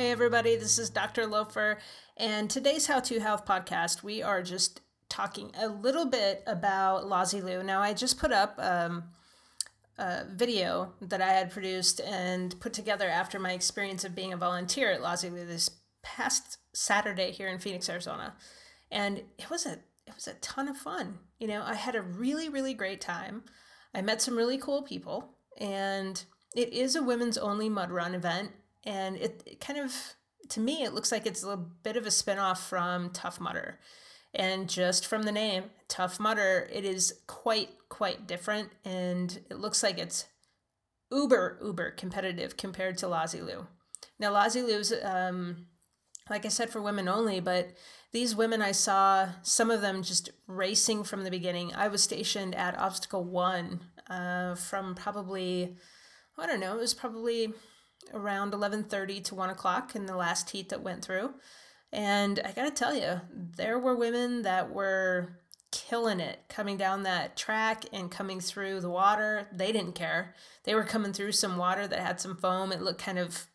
Hey, 0.00 0.12
everybody, 0.12 0.56
this 0.56 0.78
is 0.78 0.88
Dr. 0.88 1.26
Loafer, 1.26 1.76
and 2.16 2.48
today's 2.48 2.86
How 2.86 3.00
to 3.00 3.20
Health 3.20 3.44
podcast, 3.44 4.02
we 4.02 4.22
are 4.22 4.42
just 4.42 4.80
talking 5.10 5.52
a 5.54 5.68
little 5.68 6.06
bit 6.06 6.42
about 6.46 7.04
LoziLu. 7.04 7.62
Now, 7.66 7.82
I 7.82 7.92
just 7.92 8.18
put 8.18 8.32
up 8.32 8.54
um, 8.56 9.10
a 9.98 10.24
video 10.24 10.94
that 11.02 11.20
I 11.20 11.34
had 11.34 11.50
produced 11.50 12.00
and 12.00 12.58
put 12.60 12.72
together 12.72 13.10
after 13.10 13.38
my 13.38 13.52
experience 13.52 14.02
of 14.02 14.14
being 14.14 14.32
a 14.32 14.38
volunteer 14.38 14.90
at 14.90 15.02
LoziLu 15.02 15.46
this 15.46 15.68
past 16.02 16.56
Saturday 16.72 17.30
here 17.30 17.48
in 17.48 17.58
Phoenix, 17.58 17.86
Arizona. 17.90 18.32
And 18.90 19.18
it 19.38 19.50
was 19.50 19.66
a 19.66 19.80
it 20.06 20.14
was 20.14 20.26
a 20.26 20.32
ton 20.40 20.68
of 20.68 20.78
fun. 20.78 21.18
You 21.38 21.46
know, 21.46 21.62
I 21.62 21.74
had 21.74 21.94
a 21.94 22.00
really, 22.00 22.48
really 22.48 22.72
great 22.72 23.02
time. 23.02 23.42
I 23.94 24.00
met 24.00 24.22
some 24.22 24.38
really 24.38 24.56
cool 24.56 24.80
people, 24.80 25.34
and 25.58 26.24
it 26.56 26.72
is 26.72 26.96
a 26.96 27.02
women's 27.02 27.36
only 27.36 27.68
mud 27.68 27.90
run 27.90 28.14
event 28.14 28.52
and 28.84 29.16
it, 29.16 29.42
it 29.46 29.60
kind 29.60 29.78
of 29.78 29.92
to 30.48 30.60
me 30.60 30.82
it 30.82 30.92
looks 30.92 31.12
like 31.12 31.26
it's 31.26 31.44
a 31.44 31.56
bit 31.56 31.96
of 31.96 32.06
a 32.06 32.10
spinoff 32.10 32.58
from 32.58 33.10
Tough 33.10 33.40
Mudder. 33.40 33.78
And 34.32 34.68
just 34.68 35.06
from 35.06 35.24
the 35.24 35.32
name, 35.32 35.64
Tough 35.88 36.20
Mudder, 36.20 36.68
it 36.72 36.84
is 36.84 37.14
quite, 37.26 37.70
quite 37.88 38.26
different. 38.26 38.70
And 38.84 39.40
it 39.50 39.58
looks 39.58 39.82
like 39.82 39.98
it's 39.98 40.26
uber, 41.10 41.58
uber 41.62 41.90
competitive 41.90 42.56
compared 42.56 42.98
to 42.98 43.06
LoziLu. 43.06 43.66
Now, 44.18 44.32
LoziLu's, 44.32 44.92
um, 45.02 45.66
like 46.28 46.44
I 46.44 46.48
said, 46.48 46.70
for 46.70 46.80
women 46.80 47.08
only, 47.08 47.40
but 47.40 47.70
these 48.12 48.36
women 48.36 48.62
I 48.62 48.72
saw, 48.72 49.30
some 49.42 49.70
of 49.70 49.80
them 49.80 50.02
just 50.02 50.30
racing 50.46 51.04
from 51.04 51.24
the 51.24 51.30
beginning. 51.30 51.74
I 51.74 51.88
was 51.88 52.02
stationed 52.02 52.54
at 52.54 52.78
Obstacle 52.78 53.24
1 53.24 53.80
uh, 54.08 54.54
from 54.54 54.94
probably, 54.94 55.76
I 56.38 56.46
don't 56.46 56.60
know, 56.60 56.74
it 56.74 56.80
was 56.80 56.94
probably 56.94 57.52
around 58.12 58.52
11.30 58.52 59.24
to 59.24 59.34
1 59.34 59.50
o'clock 59.50 59.94
in 59.94 60.06
the 60.06 60.16
last 60.16 60.50
heat 60.50 60.68
that 60.68 60.82
went 60.82 61.04
through. 61.04 61.34
And 61.92 62.40
i 62.44 62.52
gotta 62.52 62.70
tell 62.70 62.94
you 62.94 63.20
there 63.32 63.78
were 63.78 63.96
women 63.96 64.42
that 64.42 64.70
were 64.70 65.40
killing 65.72 66.20
it 66.20 66.40
coming 66.48 66.76
down 66.76 67.04
that 67.04 67.36
track 67.36 67.84
and 67.92 68.10
coming 68.10 68.40
through 68.40 68.80
the 68.80 68.90
water. 68.90 69.48
They 69.52 69.72
didn't 69.72 69.94
care. 69.94 70.34
They 70.64 70.74
were 70.74 70.84
coming 70.84 71.12
through 71.12 71.32
some 71.32 71.56
water 71.56 71.86
that 71.86 72.00
had 72.00 72.20
some 72.20 72.36
foam. 72.36 72.72
It 72.72 72.82
looked 72.82 73.02
kind 73.02 73.18
of 73.18 73.46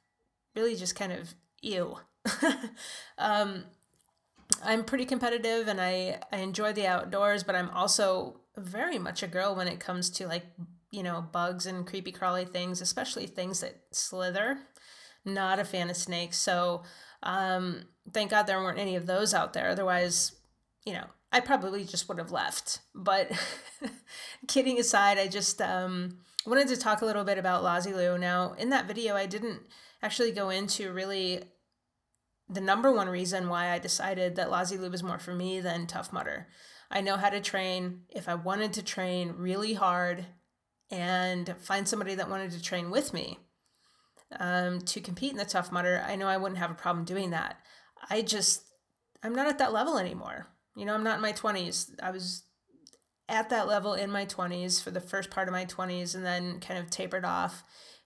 really 0.55 0.75
just 0.75 0.95
kind 0.95 1.11
of 1.11 1.33
ew. 1.61 1.97
Um, 3.17 3.65
i'm 4.63 4.83
pretty 4.83 5.05
competitive 5.05 5.67
and 5.67 5.79
I, 5.81 6.19
I 6.31 6.37
enjoy 6.37 6.73
the 6.73 6.87
outdoors 6.87 7.43
but 7.43 7.55
i'm 7.55 7.69
also 7.69 8.37
very 8.57 8.97
much 8.97 9.23
a 9.23 9.27
girl 9.27 9.55
when 9.55 9.67
it 9.67 9.79
comes 9.79 10.09
to 10.11 10.27
like 10.27 10.45
you 10.95 11.03
know, 11.03 11.25
bugs 11.33 11.65
and 11.65 11.85
creepy 11.85 12.13
crawly 12.13 12.45
things, 12.45 12.79
especially 12.79 13.27
things 13.27 13.59
that 13.59 13.81
slither. 13.91 14.59
Not 15.25 15.59
a 15.59 15.65
fan 15.65 15.89
of 15.89 15.97
snakes. 15.97 16.37
So 16.37 16.83
um, 17.21 17.83
thank 18.13 18.31
God 18.31 18.43
there 18.43 18.61
weren't 18.61 18.79
any 18.79 18.95
of 18.95 19.05
those 19.05 19.33
out 19.33 19.51
there. 19.51 19.67
Otherwise, 19.67 20.33
you 20.85 20.93
know, 20.93 21.05
I 21.33 21.41
probably 21.41 21.83
just 21.83 22.07
would 22.07 22.17
have 22.17 22.31
left. 22.31 22.79
But 22.93 23.29
kidding 24.47 24.79
aside, 24.79 25.17
I 25.17 25.27
just 25.27 25.61
um, 25.61 26.19
wanted 26.45 26.69
to 26.69 26.77
talk 26.77 27.01
a 27.01 27.05
little 27.05 27.25
bit 27.25 27.37
about 27.37 27.63
LoziLu. 27.63 28.17
Now, 28.17 28.53
in 28.53 28.69
that 28.69 28.87
video, 28.87 29.15
I 29.15 29.25
didn't 29.25 29.63
actually 30.01 30.31
go 30.31 30.49
into 30.49 30.93
really 30.93 31.43
the 32.47 32.61
number 32.61 32.91
one 32.91 33.09
reason 33.09 33.49
why 33.49 33.71
I 33.71 33.79
decided 33.79 34.35
that 34.35 34.49
LoziLu 34.49 34.89
was 34.89 35.03
more 35.03 35.19
for 35.19 35.33
me 35.33 35.59
than 35.59 35.87
Tough 35.87 36.13
Mudder. 36.13 36.47
I 36.89 37.01
know 37.01 37.17
how 37.17 37.29
to 37.29 37.41
train. 37.41 38.03
If 38.09 38.29
I 38.29 38.35
wanted 38.35 38.71
to 38.73 38.83
train 38.83 39.33
really 39.37 39.73
hard 39.73 40.25
and 40.91 41.55
find 41.59 41.87
somebody 41.87 42.15
that 42.15 42.29
wanted 42.29 42.51
to 42.51 42.61
train 42.61 42.91
with 42.91 43.13
me 43.13 43.39
um, 44.39 44.81
to 44.81 45.01
compete 45.01 45.31
in 45.31 45.37
the 45.37 45.45
Tough 45.45 45.71
Mudder, 45.71 46.03
I 46.07 46.15
know 46.15 46.27
I 46.27 46.37
wouldn't 46.37 46.59
have 46.59 46.71
a 46.71 46.75
problem 46.75 47.05
doing 47.05 47.31
that. 47.31 47.57
I 48.09 48.21
just, 48.21 48.63
I'm 49.23 49.33
not 49.33 49.47
at 49.47 49.57
that 49.59 49.73
level 49.73 49.97
anymore. 49.97 50.47
You 50.75 50.85
know, 50.85 50.93
I'm 50.93 51.03
not 51.03 51.15
in 51.15 51.21
my 51.21 51.33
20s. 51.33 51.91
I 52.01 52.11
was 52.11 52.43
at 53.27 53.49
that 53.49 53.67
level 53.67 53.93
in 53.93 54.11
my 54.11 54.25
20s 54.25 54.83
for 54.83 54.91
the 54.91 55.01
first 55.01 55.31
part 55.31 55.47
of 55.47 55.53
my 55.53 55.65
20s 55.65 56.15
and 56.15 56.25
then 56.25 56.59
kind 56.59 56.79
of 56.79 56.89
tapered 56.89 57.25
off 57.25 57.63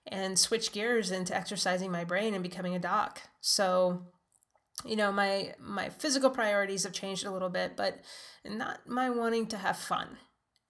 and 0.07 0.39
switched 0.39 0.73
gears 0.73 1.11
into 1.11 1.35
exercising 1.35 1.91
my 1.91 2.03
brain 2.03 2.33
and 2.33 2.43
becoming 2.43 2.75
a 2.75 2.79
doc. 2.79 3.21
So, 3.41 4.03
you 4.85 4.95
know, 4.95 5.11
my 5.11 5.53
my 5.59 5.89
physical 5.89 6.29
priorities 6.29 6.83
have 6.83 6.93
changed 6.93 7.25
a 7.25 7.31
little 7.31 7.49
bit, 7.49 7.75
but 7.75 7.99
not 8.45 8.87
my 8.87 9.09
wanting 9.09 9.47
to 9.47 9.57
have 9.57 9.77
fun. 9.77 10.17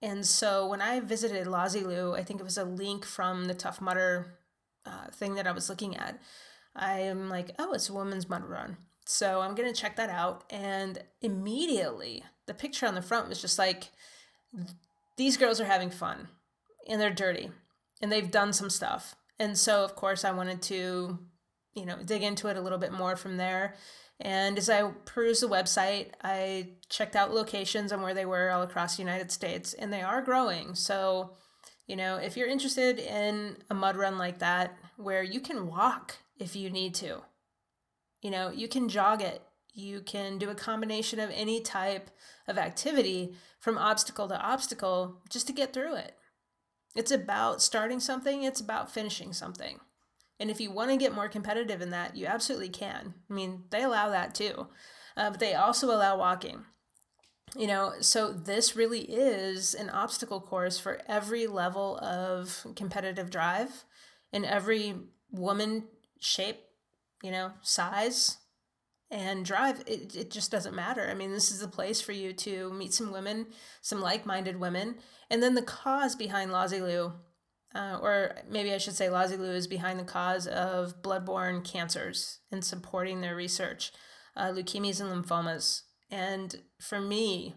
And 0.02 0.24
so 0.26 0.66
when 0.66 0.80
I 0.80 1.00
visited 1.00 1.46
LoziLu, 1.46 2.18
I 2.18 2.22
think 2.22 2.40
it 2.40 2.44
was 2.44 2.58
a 2.58 2.64
link 2.64 3.04
from 3.04 3.46
the 3.46 3.54
Tough 3.54 3.80
Mudder 3.80 4.38
uh, 4.86 5.08
thing 5.12 5.34
that 5.34 5.46
I 5.46 5.52
was 5.52 5.68
looking 5.68 5.96
at. 5.96 6.20
I 6.74 7.00
am 7.00 7.28
like, 7.28 7.50
oh, 7.58 7.72
it's 7.72 7.88
a 7.88 7.92
woman's 7.92 8.28
mud 8.28 8.44
run. 8.44 8.76
So 9.04 9.40
I'm 9.40 9.54
going 9.54 9.72
to 9.72 9.78
check 9.78 9.96
that 9.96 10.08
out. 10.08 10.44
And 10.50 11.02
immediately, 11.20 12.24
the 12.46 12.54
picture 12.54 12.86
on 12.86 12.94
the 12.94 13.02
front 13.02 13.28
was 13.28 13.40
just 13.40 13.58
like, 13.58 13.90
these 15.16 15.36
girls 15.36 15.60
are 15.60 15.66
having 15.66 15.90
fun 15.90 16.28
and 16.88 17.00
they're 17.00 17.10
dirty 17.10 17.50
and 18.00 18.10
they've 18.10 18.30
done 18.30 18.52
some 18.52 18.70
stuff. 18.70 19.14
And 19.38 19.58
so, 19.58 19.84
of 19.84 19.96
course, 19.96 20.24
I 20.24 20.32
wanted 20.32 20.62
to, 20.62 21.18
you 21.74 21.86
know, 21.86 21.96
dig 22.04 22.22
into 22.22 22.48
it 22.48 22.56
a 22.56 22.60
little 22.60 22.78
bit 22.78 22.92
more 22.92 23.16
from 23.16 23.36
there 23.36 23.74
and 24.20 24.58
as 24.58 24.68
I 24.68 24.82
perused 25.06 25.42
the 25.42 25.48
website, 25.48 26.08
I 26.22 26.68
checked 26.90 27.16
out 27.16 27.32
locations 27.32 27.90
and 27.90 28.02
where 28.02 28.12
they 28.12 28.26
were 28.26 28.50
all 28.50 28.62
across 28.62 28.96
the 28.96 29.02
United 29.02 29.30
States, 29.30 29.72
and 29.72 29.90
they 29.90 30.02
are 30.02 30.20
growing. 30.20 30.74
So, 30.74 31.32
you 31.86 31.96
know, 31.96 32.16
if 32.16 32.36
you're 32.36 32.46
interested 32.46 32.98
in 32.98 33.56
a 33.70 33.74
mud 33.74 33.96
run 33.96 34.18
like 34.18 34.38
that, 34.40 34.76
where 34.96 35.22
you 35.22 35.40
can 35.40 35.66
walk 35.66 36.18
if 36.38 36.54
you 36.54 36.68
need 36.68 36.94
to, 36.96 37.22
you 38.20 38.30
know, 38.30 38.50
you 38.50 38.68
can 38.68 38.90
jog 38.90 39.22
it, 39.22 39.42
you 39.72 40.00
can 40.00 40.36
do 40.36 40.50
a 40.50 40.54
combination 40.54 41.18
of 41.18 41.30
any 41.32 41.60
type 41.60 42.10
of 42.46 42.58
activity 42.58 43.34
from 43.58 43.78
obstacle 43.78 44.28
to 44.28 44.38
obstacle 44.38 45.22
just 45.30 45.46
to 45.46 45.52
get 45.52 45.72
through 45.72 45.94
it. 45.94 46.14
It's 46.94 47.10
about 47.10 47.62
starting 47.62 48.00
something, 48.00 48.42
it's 48.42 48.60
about 48.60 48.92
finishing 48.92 49.32
something. 49.32 49.80
And 50.40 50.50
if 50.50 50.58
you 50.58 50.70
want 50.70 50.90
to 50.90 50.96
get 50.96 51.14
more 51.14 51.28
competitive 51.28 51.82
in 51.82 51.90
that, 51.90 52.16
you 52.16 52.26
absolutely 52.26 52.70
can. 52.70 53.14
I 53.30 53.32
mean, 53.32 53.64
they 53.70 53.82
allow 53.82 54.08
that 54.08 54.34
too, 54.34 54.68
uh, 55.16 55.30
but 55.30 55.38
they 55.38 55.54
also 55.54 55.88
allow 55.88 56.16
walking. 56.18 56.64
You 57.54 57.66
know, 57.66 57.92
so 58.00 58.32
this 58.32 58.74
really 58.74 59.00
is 59.00 59.74
an 59.74 59.90
obstacle 59.90 60.40
course 60.40 60.78
for 60.78 61.02
every 61.06 61.46
level 61.46 61.98
of 61.98 62.66
competitive 62.74 63.28
drive 63.28 63.84
in 64.32 64.44
every 64.44 64.94
woman 65.30 65.88
shape, 66.20 66.60
you 67.22 67.32
know, 67.32 67.52
size 67.60 68.38
and 69.10 69.44
drive. 69.44 69.82
It, 69.86 70.14
it 70.14 70.30
just 70.30 70.50
doesn't 70.50 70.76
matter. 70.76 71.08
I 71.10 71.14
mean, 71.14 71.32
this 71.32 71.50
is 71.50 71.60
a 71.60 71.68
place 71.68 72.00
for 72.00 72.12
you 72.12 72.32
to 72.34 72.72
meet 72.72 72.94
some 72.94 73.12
women, 73.12 73.46
some 73.82 74.00
like 74.00 74.24
minded 74.24 74.60
women. 74.60 74.94
And 75.28 75.42
then 75.42 75.54
the 75.54 75.62
cause 75.62 76.14
behind 76.14 76.52
LoziLu 76.52 77.14
uh, 77.74 77.98
or 78.02 78.36
maybe 78.48 78.72
I 78.72 78.78
should 78.78 78.96
say 78.96 79.06
LoziLu 79.06 79.54
is 79.54 79.66
behind 79.66 79.98
the 80.00 80.04
cause 80.04 80.46
of 80.46 81.02
bloodborne 81.02 81.64
cancers 81.64 82.40
and 82.50 82.64
supporting 82.64 83.20
their 83.20 83.36
research, 83.36 83.92
uh, 84.36 84.48
leukemias 84.48 85.00
and 85.00 85.24
lymphomas. 85.24 85.82
And 86.10 86.56
for 86.80 87.00
me, 87.00 87.54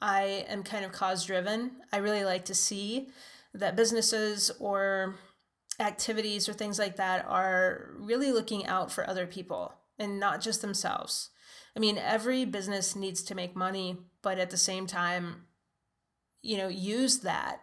I 0.00 0.44
am 0.48 0.62
kind 0.62 0.84
of 0.84 0.92
cause 0.92 1.26
driven. 1.26 1.72
I 1.92 1.98
really 1.98 2.24
like 2.24 2.44
to 2.46 2.54
see 2.54 3.08
that 3.52 3.76
businesses 3.76 4.50
or 4.60 5.16
activities 5.80 6.48
or 6.48 6.52
things 6.52 6.78
like 6.78 6.96
that 6.96 7.24
are 7.26 7.90
really 7.98 8.30
looking 8.30 8.66
out 8.66 8.92
for 8.92 9.08
other 9.08 9.26
people 9.26 9.74
and 9.98 10.20
not 10.20 10.40
just 10.40 10.62
themselves. 10.62 11.30
I 11.76 11.80
mean, 11.80 11.98
every 11.98 12.44
business 12.44 12.94
needs 12.94 13.22
to 13.24 13.34
make 13.34 13.56
money, 13.56 13.96
but 14.22 14.38
at 14.38 14.50
the 14.50 14.56
same 14.56 14.86
time, 14.86 15.46
you 16.42 16.56
know, 16.56 16.68
use 16.68 17.20
that 17.20 17.60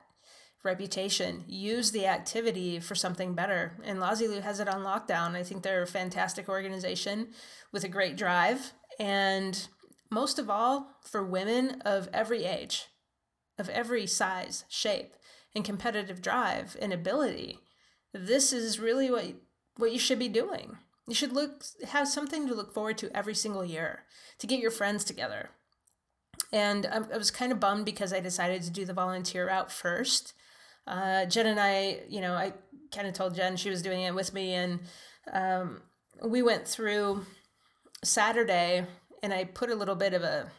reputation. 0.67 1.43
Use 1.47 1.91
the 1.91 2.05
activity 2.05 2.79
for 2.79 2.93
something 2.93 3.33
better. 3.33 3.77
And 3.83 3.99
LoziLu 3.99 4.43
has 4.43 4.59
it 4.59 4.67
on 4.67 4.83
lockdown. 4.83 5.35
I 5.35 5.41
think 5.41 5.63
they're 5.63 5.81
a 5.81 5.87
fantastic 5.87 6.47
organization 6.47 7.29
with 7.71 7.83
a 7.83 7.89
great 7.89 8.15
drive. 8.15 8.73
And 8.99 9.67
most 10.11 10.37
of 10.37 10.49
all, 10.49 10.97
for 11.01 11.25
women 11.25 11.81
of 11.81 12.09
every 12.13 12.45
age, 12.45 12.85
of 13.57 13.69
every 13.69 14.05
size, 14.05 14.65
shape, 14.69 15.15
and 15.55 15.65
competitive 15.65 16.21
drive 16.21 16.77
and 16.79 16.93
ability, 16.93 17.59
this 18.13 18.53
is 18.53 18.79
really 18.79 19.09
what, 19.09 19.25
what 19.77 19.91
you 19.91 19.99
should 19.99 20.19
be 20.19 20.29
doing. 20.29 20.77
You 21.07 21.15
should 21.15 21.33
look 21.33 21.63
have 21.87 22.07
something 22.07 22.47
to 22.47 22.53
look 22.53 22.73
forward 22.73 22.97
to 22.99 23.15
every 23.15 23.35
single 23.35 23.63
year 23.63 24.03
to 24.39 24.47
get 24.47 24.59
your 24.59 24.71
friends 24.71 25.03
together. 25.03 25.49
And 26.51 26.85
I, 26.85 26.97
I 27.13 27.17
was 27.17 27.31
kind 27.31 27.51
of 27.51 27.59
bummed 27.59 27.85
because 27.85 28.13
I 28.13 28.19
decided 28.19 28.61
to 28.63 28.69
do 28.69 28.85
the 28.85 28.93
volunteer 28.93 29.47
route 29.47 29.71
first 29.71 30.33
uh, 30.87 31.25
Jen 31.25 31.47
and 31.47 31.59
I, 31.59 32.01
you 32.09 32.21
know, 32.21 32.33
I 32.33 32.53
kind 32.93 33.07
of 33.07 33.13
told 33.13 33.35
Jen 33.35 33.57
she 33.57 33.69
was 33.69 33.81
doing 33.81 34.01
it 34.01 34.15
with 34.15 34.33
me, 34.33 34.53
and 34.53 34.79
um, 35.31 35.81
we 36.23 36.41
went 36.41 36.67
through 36.67 37.25
Saturday, 38.03 38.85
and 39.21 39.33
I 39.33 39.43
put 39.43 39.69
a 39.69 39.75
little 39.75 39.95
bit 39.95 40.13
of 40.13 40.23
a, 40.23 40.51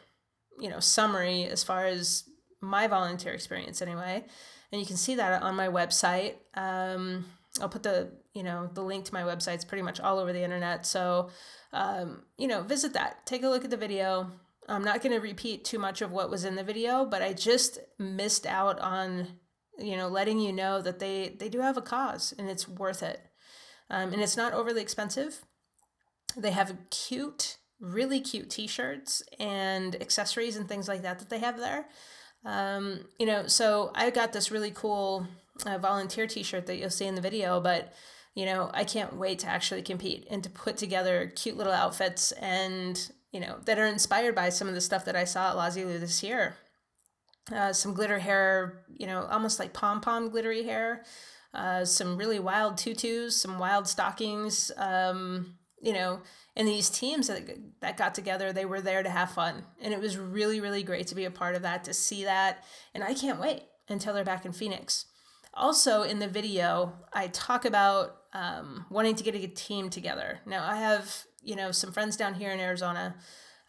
you 0.59 0.69
know, 0.69 0.79
summary 0.79 1.45
as 1.45 1.63
far 1.63 1.85
as 1.85 2.23
my 2.61 2.87
volunteer 2.87 3.33
experience 3.33 3.81
anyway, 3.81 4.23
and 4.71 4.79
you 4.79 4.87
can 4.87 4.97
see 4.97 5.15
that 5.15 5.41
on 5.41 5.55
my 5.55 5.67
website. 5.67 6.35
Um, 6.55 7.25
I'll 7.61 7.69
put 7.69 7.83
the 7.83 8.11
you 8.33 8.43
know 8.43 8.69
the 8.73 8.83
link 8.83 9.05
to 9.05 9.13
my 9.13 9.23
website. 9.23 9.55
It's 9.55 9.65
pretty 9.65 9.81
much 9.81 9.99
all 9.99 10.19
over 10.19 10.31
the 10.31 10.43
internet. 10.43 10.85
So 10.85 11.29
um, 11.73 12.23
you 12.37 12.47
know, 12.47 12.61
visit 12.61 12.93
that. 12.93 13.25
Take 13.25 13.43
a 13.43 13.49
look 13.49 13.63
at 13.63 13.71
the 13.71 13.77
video. 13.77 14.31
I'm 14.67 14.83
not 14.83 15.01
going 15.01 15.13
to 15.13 15.19
repeat 15.19 15.65
too 15.65 15.79
much 15.79 16.01
of 16.01 16.11
what 16.11 16.29
was 16.29 16.45
in 16.45 16.55
the 16.55 16.63
video, 16.63 17.03
but 17.03 17.23
I 17.23 17.33
just 17.33 17.79
missed 17.97 18.45
out 18.45 18.79
on 18.79 19.39
you 19.81 19.97
know 19.97 20.07
letting 20.07 20.39
you 20.39 20.53
know 20.53 20.81
that 20.81 20.99
they 20.99 21.35
they 21.37 21.49
do 21.49 21.61
have 21.61 21.77
a 21.77 21.81
cause 21.81 22.33
and 22.37 22.49
it's 22.49 22.67
worth 22.67 23.03
it. 23.03 23.21
Um, 23.89 24.13
and 24.13 24.21
it's 24.21 24.37
not 24.37 24.53
overly 24.53 24.81
expensive. 24.81 25.41
They 26.37 26.51
have 26.51 26.77
cute, 26.91 27.57
really 27.79 28.21
cute 28.21 28.51
T-shirts 28.51 29.23
and 29.39 29.99
accessories 29.99 30.57
and 30.57 30.67
things 30.69 30.87
like 30.87 31.01
that 31.01 31.17
that 31.19 31.29
they 31.29 31.39
have 31.39 31.57
there. 31.57 31.87
Um, 32.45 33.05
you 33.17 33.25
know, 33.25 33.47
so 33.47 33.91
I 33.95 34.11
got 34.11 34.31
this 34.31 34.51
really 34.51 34.71
cool 34.71 35.27
uh, 35.65 35.79
volunteer 35.79 36.27
T-shirt 36.27 36.67
that 36.67 36.77
you'll 36.77 36.91
see 36.91 37.07
in 37.07 37.15
the 37.15 37.21
video, 37.21 37.59
but 37.59 37.93
you 38.35 38.45
know, 38.45 38.69
I 38.73 38.83
can't 38.83 39.15
wait 39.15 39.39
to 39.39 39.47
actually 39.47 39.81
compete 39.81 40.27
and 40.29 40.43
to 40.43 40.49
put 40.49 40.77
together 40.77 41.33
cute 41.35 41.57
little 41.57 41.73
outfits 41.73 42.31
and 42.33 43.11
you 43.31 43.39
know 43.39 43.57
that 43.65 43.79
are 43.79 43.85
inspired 43.85 44.35
by 44.35 44.49
some 44.49 44.67
of 44.67 44.75
the 44.75 44.81
stuff 44.81 45.05
that 45.05 45.15
I 45.15 45.23
saw 45.23 45.49
at 45.49 45.57
LoziLu 45.57 45.99
this 45.99 46.23
year. 46.23 46.55
Uh, 47.53 47.73
some 47.73 47.93
glitter 47.93 48.19
hair, 48.19 48.83
you 48.95 49.07
know, 49.07 49.27
almost 49.29 49.59
like 49.59 49.73
pom 49.73 50.01
pom 50.01 50.29
glittery 50.29 50.63
hair. 50.63 51.03
Uh, 51.53 51.83
some 51.83 52.15
really 52.15 52.39
wild 52.39 52.77
tutus, 52.77 53.41
some 53.41 53.57
wild 53.57 53.87
stockings. 53.87 54.71
Um, 54.77 55.55
you 55.81 55.93
know, 55.93 56.21
and 56.55 56.67
these 56.67 56.89
teams 56.89 57.27
that, 57.27 57.49
that 57.79 57.97
got 57.97 58.13
together, 58.13 58.51
they 58.51 58.65
were 58.65 58.81
there 58.81 59.01
to 59.01 59.09
have 59.09 59.31
fun. 59.31 59.63
And 59.81 59.93
it 59.93 59.99
was 59.99 60.17
really, 60.17 60.59
really 60.59 60.83
great 60.83 61.07
to 61.07 61.15
be 61.15 61.25
a 61.25 61.31
part 61.31 61.55
of 61.55 61.61
that, 61.61 61.85
to 61.85 61.93
see 61.93 62.25
that. 62.25 62.63
And 62.93 63.03
I 63.03 63.13
can't 63.13 63.39
wait 63.39 63.63
until 63.87 64.13
they're 64.13 64.23
back 64.25 64.45
in 64.45 64.51
Phoenix. 64.51 65.05
Also, 65.53 66.03
in 66.03 66.19
the 66.19 66.27
video, 66.27 66.93
I 67.13 67.27
talk 67.27 67.65
about 67.65 68.17
um, 68.33 68.85
wanting 68.89 69.15
to 69.15 69.23
get 69.23 69.35
a 69.35 69.47
team 69.47 69.89
together. 69.89 70.39
Now, 70.45 70.65
I 70.69 70.75
have, 70.75 71.23
you 71.41 71.55
know, 71.55 71.71
some 71.71 71.91
friends 71.91 72.17
down 72.17 72.35
here 72.35 72.51
in 72.51 72.59
Arizona. 72.59 73.15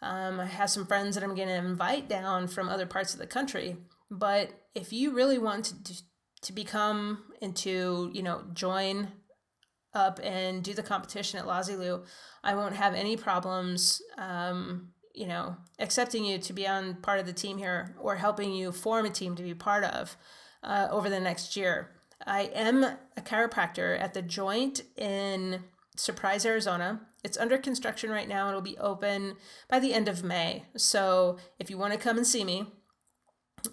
Um, 0.01 0.39
I 0.39 0.45
have 0.45 0.69
some 0.69 0.85
friends 0.85 1.15
that 1.15 1.23
I'm 1.23 1.35
going 1.35 1.47
to 1.47 1.55
invite 1.55 2.09
down 2.09 2.47
from 2.47 2.69
other 2.69 2.85
parts 2.85 3.13
of 3.13 3.19
the 3.19 3.27
country. 3.27 3.77
But 4.09 4.51
if 4.73 4.91
you 4.91 5.11
really 5.11 5.37
want 5.37 5.65
to, 5.85 6.01
to 6.41 6.53
become 6.53 7.23
and 7.41 7.55
to, 7.57 8.09
you 8.13 8.23
know, 8.23 8.43
join 8.53 9.09
up 9.93 10.19
and 10.23 10.63
do 10.63 10.73
the 10.73 10.83
competition 10.83 11.39
at 11.39 11.45
LoziLu, 11.45 12.05
I 12.43 12.55
won't 12.55 12.75
have 12.75 12.95
any 12.95 13.15
problems, 13.15 14.01
um, 14.17 14.89
you 15.13 15.27
know, 15.27 15.57
accepting 15.79 16.25
you 16.25 16.39
to 16.39 16.53
be 16.53 16.67
on 16.67 16.95
part 16.95 17.19
of 17.19 17.25
the 17.25 17.33
team 17.33 17.57
here 17.57 17.95
or 17.99 18.15
helping 18.15 18.53
you 18.53 18.71
form 18.71 19.05
a 19.05 19.09
team 19.09 19.35
to 19.35 19.43
be 19.43 19.53
part 19.53 19.83
of 19.83 20.17
uh, 20.63 20.87
over 20.89 21.09
the 21.09 21.19
next 21.19 21.55
year. 21.55 21.91
I 22.25 22.43
am 22.53 22.83
a 22.83 22.97
chiropractor 23.21 23.99
at 23.99 24.13
the 24.13 24.21
Joint 24.21 24.81
in 24.95 25.63
Surprise, 25.97 26.45
Arizona. 26.45 27.01
It's 27.23 27.37
under 27.37 27.57
construction 27.57 28.09
right 28.09 28.27
now. 28.27 28.49
It'll 28.49 28.61
be 28.61 28.77
open 28.77 29.35
by 29.69 29.79
the 29.79 29.93
end 29.93 30.07
of 30.07 30.23
May. 30.23 30.65
So 30.77 31.37
if 31.59 31.69
you 31.69 31.77
want 31.77 31.93
to 31.93 31.99
come 31.99 32.17
and 32.17 32.25
see 32.25 32.43
me, 32.43 32.65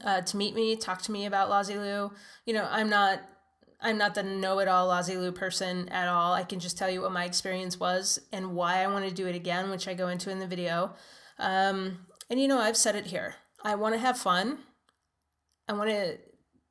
uh, 0.04 0.20
to 0.22 0.36
meet 0.36 0.54
me, 0.54 0.76
talk 0.76 1.00
to 1.02 1.12
me 1.12 1.24
about 1.24 1.48
LoziLu, 1.48 2.12
you 2.44 2.54
know, 2.54 2.68
I'm 2.70 2.90
not 2.90 3.20
I'm 3.80 3.96
not 3.96 4.14
the 4.14 4.24
know-it-all 4.24 4.88
LoziLu 4.88 5.34
person 5.34 5.88
at 5.90 6.08
all. 6.08 6.32
I 6.32 6.42
can 6.42 6.58
just 6.58 6.76
tell 6.76 6.90
you 6.90 7.00
what 7.00 7.12
my 7.12 7.24
experience 7.24 7.78
was 7.78 8.18
and 8.32 8.54
why 8.54 8.82
I 8.82 8.88
want 8.88 9.08
to 9.08 9.14
do 9.14 9.28
it 9.28 9.36
again, 9.36 9.70
which 9.70 9.86
I 9.86 9.94
go 9.94 10.08
into 10.08 10.30
in 10.30 10.40
the 10.40 10.48
video. 10.48 10.94
Um, 11.38 12.06
and 12.28 12.40
you 12.40 12.48
know, 12.48 12.58
I've 12.58 12.76
said 12.76 12.96
it 12.96 13.06
here. 13.06 13.36
I 13.62 13.76
want 13.76 13.94
to 13.94 14.00
have 14.00 14.18
fun. 14.18 14.58
I 15.68 15.74
want 15.74 15.90
to, 15.90 16.18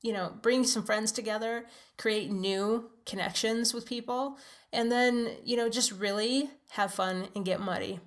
you 0.07 0.13
know, 0.13 0.31
bring 0.41 0.63
some 0.63 0.83
friends 0.83 1.11
together, 1.11 1.65
create 1.97 2.31
new 2.31 2.89
connections 3.05 3.73
with 3.73 3.85
people, 3.85 4.37
and 4.71 4.89
then, 4.89 5.31
you 5.43 5.57
know, 5.57 5.67
just 5.67 5.91
really 5.91 6.49
have 6.69 6.93
fun 6.93 7.27
and 7.35 7.43
get 7.43 7.59
muddy. 7.59 7.99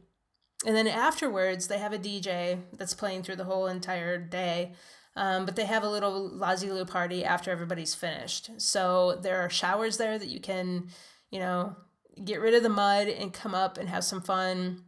And 0.64 0.75
then 0.75 0.88
afterwards, 0.88 1.67
they 1.67 1.76
have 1.76 1.93
a 1.93 1.99
DJ 1.99 2.58
that's 2.73 2.94
playing 2.94 3.23
through 3.23 3.37
the 3.37 3.44
whole 3.44 3.67
entire 3.67 4.17
day. 4.17 4.73
Um, 5.14 5.44
but 5.44 5.56
they 5.56 5.67
have 5.67 5.82
a 5.82 5.91
little 5.91 6.31
LoziLu 6.31 6.88
party 6.88 7.23
after 7.23 7.50
everybody's 7.50 7.94
finished. 7.94 8.50
So 8.56 9.19
there 9.20 9.43
are 9.43 9.50
showers 9.50 9.99
there 9.99 10.19
that 10.19 10.29
you 10.29 10.41
can, 10.41 10.88
you 11.31 11.38
know, 11.38 11.76
get 12.25 12.41
rid 12.41 12.55
of 12.55 12.62
the 12.62 12.70
mud 12.70 13.08
and 13.08 13.31
come 13.31 13.55
up 13.55 13.76
and 13.76 13.91
have 13.91 14.05
some 14.05 14.23
fun. 14.23 14.85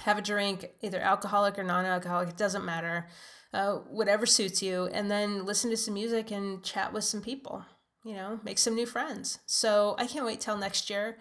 Have 0.00 0.18
a 0.18 0.22
drink, 0.22 0.70
either 0.82 1.00
alcoholic 1.00 1.58
or 1.58 1.64
non 1.64 1.84
alcoholic, 1.84 2.28
it 2.28 2.36
doesn't 2.36 2.64
matter. 2.64 3.08
Uh, 3.52 3.76
whatever 3.88 4.26
suits 4.26 4.62
you. 4.62 4.86
And 4.86 5.10
then 5.10 5.46
listen 5.46 5.70
to 5.70 5.76
some 5.76 5.94
music 5.94 6.30
and 6.30 6.62
chat 6.62 6.92
with 6.92 7.04
some 7.04 7.22
people, 7.22 7.64
you 8.04 8.14
know, 8.14 8.40
make 8.44 8.58
some 8.58 8.74
new 8.74 8.86
friends. 8.86 9.38
So 9.46 9.94
I 9.98 10.06
can't 10.06 10.26
wait 10.26 10.40
till 10.40 10.58
next 10.58 10.90
year. 10.90 11.16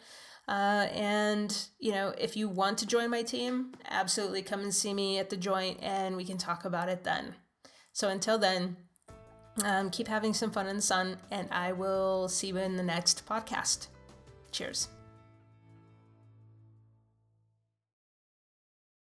Uh, 0.47 0.87
and, 0.91 1.57
you 1.79 1.91
know, 1.91 2.13
if 2.17 2.35
you 2.35 2.47
want 2.47 2.77
to 2.79 2.85
join 2.85 3.09
my 3.09 3.23
team, 3.23 3.73
absolutely 3.89 4.41
come 4.41 4.61
and 4.61 4.73
see 4.73 4.93
me 4.93 5.17
at 5.17 5.29
the 5.29 5.37
joint 5.37 5.79
and 5.81 6.15
we 6.15 6.25
can 6.25 6.37
talk 6.37 6.65
about 6.65 6.89
it 6.89 7.03
then. 7.03 7.35
So 7.93 8.09
until 8.09 8.37
then, 8.37 8.75
um, 9.63 9.89
keep 9.89 10.07
having 10.07 10.33
some 10.33 10.51
fun 10.51 10.67
in 10.67 10.75
the 10.75 10.81
sun, 10.81 11.17
and 11.31 11.47
I 11.51 11.71
will 11.71 12.27
see 12.27 12.47
you 12.47 12.57
in 12.57 12.75
the 12.75 12.83
next 12.83 13.25
podcast. 13.25 13.87
Cheers. 14.51 14.89